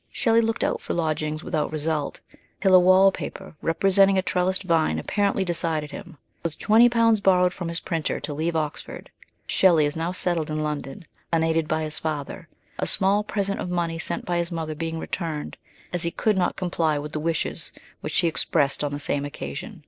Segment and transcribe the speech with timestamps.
[0.11, 2.21] Shelley looked out for lodgings without result,
[2.59, 6.17] till a wall paper representing a trellised vine apparently decided him.
[6.41, 9.11] With twenty pounds borrowed from his printer to leave Oxford,
[9.45, 11.53] Shelley is now settled in London, un SHELLEY.
[11.53, 12.47] 45 aided by his father,
[12.79, 15.55] a small present of money sent by his mother being returned,
[15.93, 19.55] as lie could not comply with the wishes which she expressed on the same occa
[19.55, 19.79] sion.